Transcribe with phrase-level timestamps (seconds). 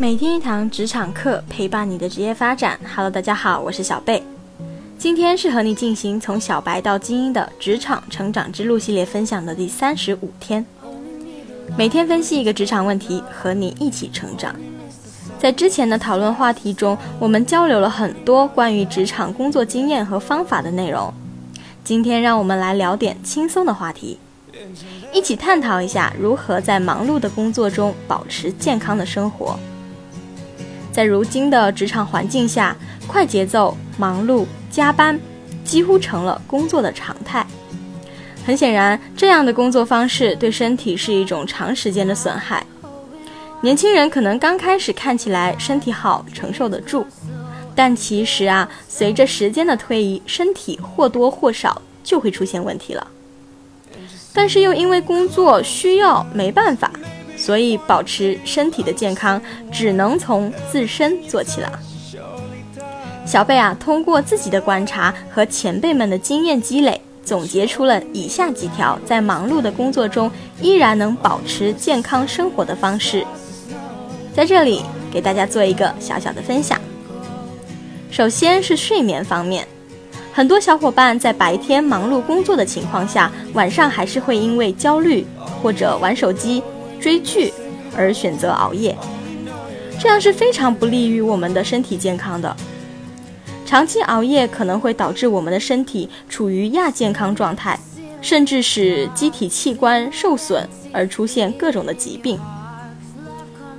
[0.00, 2.80] 每天一堂职场课，陪伴你的职业发展。
[2.96, 4.22] Hello，大家好，我是小贝。
[4.96, 10.64] 今天是和你进行从小白到精英的职场成长之路系列分享的第三十五天。
[11.76, 14.56] 每天分析一个职场问题，和你一起成长。
[15.38, 21.12] 在之前的讨论话题中，我们交流了很多关于职场工作经验和方法的内容。
[21.84, 24.18] 今天让我们来聊点轻松的话题，
[25.12, 29.60] 一起探讨一下如何在忙碌的工作中保持健康的生活。
[30.92, 32.76] 在如今的职场环境下，
[33.06, 35.18] 快节奏、忙碌、加班，
[35.64, 37.46] 几乎成了工作的常态。
[38.44, 42.64] 很显然，这样的工作方式对身体是一种长时间的损害。
[43.60, 47.06] 年轻人可能刚开始看起来身体好，承受得住，
[47.74, 53.06] 但其实啊，随着时间的推移，身体或多或少就会出现问题了。
[54.32, 56.90] 但是又因为工作需要，没办法。
[57.40, 59.40] 所以，保持身体的健康
[59.72, 61.80] 只能从自身做起了。
[63.24, 73.24] 小贝啊，通过自己的观察和前辈们的经验积累，总结出了以下几条在忙碌的工作中依然能保持健康生活的方式。
[74.34, 76.78] 在这里给大家做一个小小的分享。
[78.10, 79.66] 首先是睡眠方面，
[80.32, 85.24] 很多小伙伴在白天忙碌工作的情况下，晚上还是会因为焦虑
[85.62, 86.62] 或者玩手机。
[87.00, 87.52] 追剧
[87.96, 88.96] 而选择熬夜，
[89.98, 92.54] 这样是非常不利于我们的身体健康的。
[93.64, 97.78] 长期熬夜可能会导致我们的身体处于亚健康状态，
[98.20, 102.38] 甚至使机体器官受损而出现各种的疾病。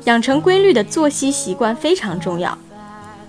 [0.06, 2.58] 养成规律的作息习惯非常重要，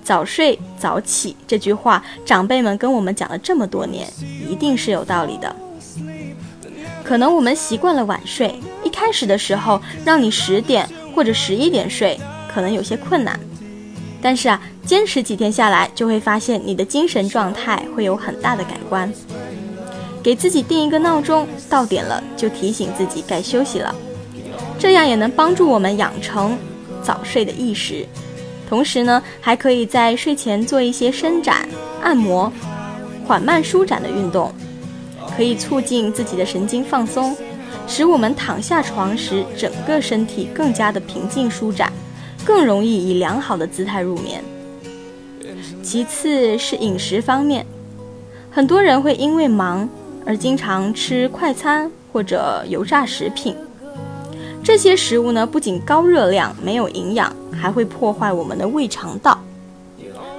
[0.03, 4.09] 早睡早起这句话，长辈们跟我们讲了这么多年，
[4.49, 5.55] 一定是有道理的。
[7.05, 8.55] 可能我们习惯了晚睡。
[8.93, 12.21] 开始的时候，让你十点或者十一点睡，
[12.53, 13.41] 可能有些困难。
[14.21, 19.13] 但是啊，坚持几天下来，就会发现你的精神状态会有很大的改观。
[20.23, 23.93] 给自己定一个闹钟，到点了就提醒自己该休息了，
[24.79, 26.57] 这样也能帮助我们养成
[27.03, 28.07] 早睡的意识。
[28.69, 31.69] 同时呢，还可以在睡前做一些伸展、
[32.01, 32.53] 按摩、
[33.27, 34.55] 缓慢舒展的运动，
[35.37, 37.37] 可以促进自己的神经放松。
[37.95, 41.93] 使我们躺下床时，整个身体更加的平静舒展，
[42.43, 44.43] 更容易以良好的姿态入眠。
[45.83, 47.67] 其次是饮食方面，
[48.51, 49.87] 很多人会因为忙
[50.25, 53.55] 而经常吃快餐或者油炸食品。
[54.65, 59.39] 这些食物呢，不仅高热量、没有营养，还会破坏我们的胃肠道。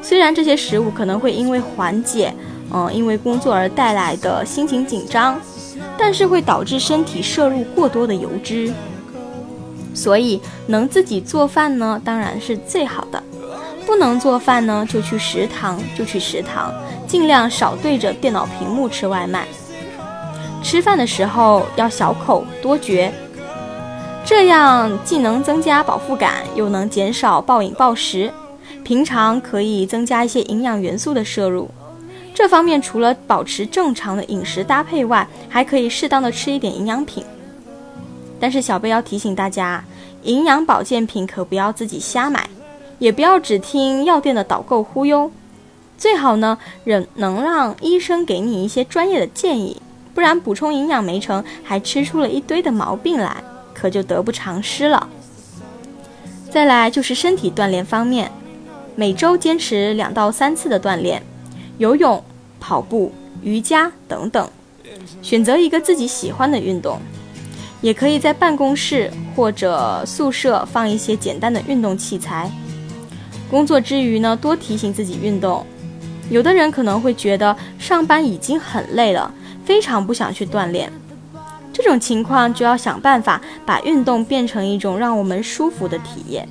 [0.01, 2.33] 虽然这些食物可能会因为缓解，
[2.73, 5.39] 嗯，因为工作而带来的心情紧张。
[5.97, 8.71] 但是会导致身体摄入过多的油脂，
[9.93, 13.21] 所以能自己做饭呢，当然是最好的。
[13.85, 16.73] 不能做饭呢，就去食堂，就去食堂，
[17.05, 19.45] 尽量少对着电脑屏幕吃外卖。
[20.63, 23.11] 吃饭的时候要小口多嚼，
[24.25, 28.31] 这样既能增加饱腹感，又能减少暴饮暴食。
[28.85, 31.69] 平常可以增加一些营养元素的摄入。
[32.43, 37.23] 这方面除了保持正常的饮食搭配外，还可以适当的吃一点营养品。
[38.37, 39.81] 但是小贝要提醒大家，
[40.23, 42.49] 营养保健品可不要自己瞎买，
[42.99, 45.31] 也不要只听药店的导购忽悠，
[45.97, 49.81] 最好呢，忍能让医生给你一些专业的建议，
[50.13, 53.41] 不然补充营养没成，还吃出了一堆的毛病来，
[53.73, 55.07] 可就得不偿失了。
[56.51, 58.29] 再来就是身体锻炼方面，
[58.97, 61.23] 每周坚持两到三次的锻炼。
[61.79, 62.23] 游泳、
[62.63, 64.49] 跑步、瑜伽等等，
[65.21, 66.97] 选择一个自己喜欢的运动，
[67.81, 72.49] 也可以在办公室或者宿舍放一些简单的运动器材。
[73.51, 75.65] 工作之余呢，多提醒自己运动。
[76.29, 79.29] 有的人可能会觉得上班已经很累了，
[79.65, 80.89] 非常不想去锻炼。
[81.73, 86.47] 这种情况就要想办法把运动变成一种让我们舒服的体验。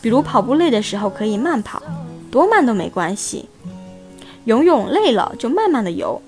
[0.00, 1.82] 比如跑步累的时候可以慢跑，
[2.30, 3.48] 多慢都没关系。
[4.48, 6.22] 游泳累了就慢慢的游，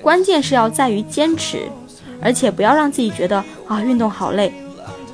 [0.00, 1.68] 关键是要在于坚持，
[2.18, 4.50] 而且不要让自己觉得啊运动好累，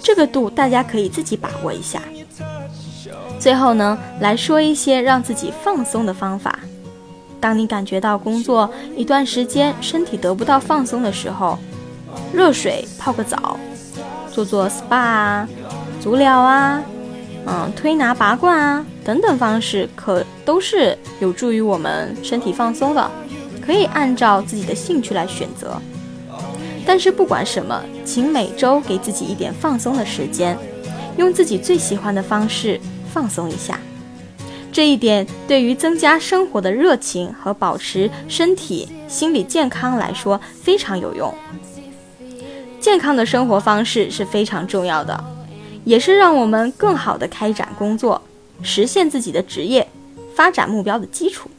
[0.01, 2.01] 这个度大家可以自己把握一下。
[3.41, 6.61] 最后呢，来说一些让自己放松的方法。
[7.41, 11.59] 当你感觉到工作一段时间身体得不到放松的时候，
[12.33, 13.59] 热水泡个澡，
[14.31, 15.49] 做做 SPA 啊，
[16.01, 16.81] 足疗啊。
[17.47, 23.11] 嗯，推拿拔罐啊，等等方式可都是有助于我们身体放松的，
[23.61, 25.81] 可以按照自己的兴趣来选择。
[26.87, 30.57] 但是不管什么，请每周给自己一点放松的时间，
[31.17, 32.81] 用自己最喜欢的方式
[33.13, 33.79] 放松一下。
[34.73, 41.33] 这一点对于增加生活的热情和保持身体、心理健康来说非常有用。
[42.81, 45.25] 健康的生活方式是非常重要的，
[45.85, 48.21] 也是让我们更好的开展工作、
[48.63, 49.87] 实现自己的职业
[50.35, 51.51] 发展目标的基础。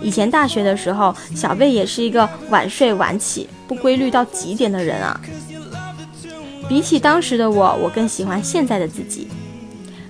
[0.00, 5.20] 以前大学的时候，小贝也是一个晚睡晚起、不规律到极点的人啊。
[6.68, 9.26] 比起当时的我，我更喜欢现在的自己，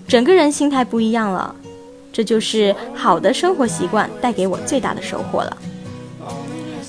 [0.07, 1.55] 整个人心态不一样了。
[2.13, 5.57] 这就是好的生活习惯带给我最大的收获了。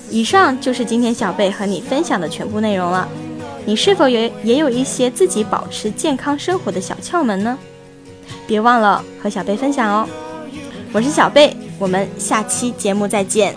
[0.10, 3.08] 以上就是今天小贝和你分享的全部内容了。
[3.70, 7.56] 你是否也也有一些自己保持健康生活的小窍门呢？
[8.48, 10.10] 别忘了和小贝分享哦。
[10.92, 13.56] 我是小贝，我们下期节目再见。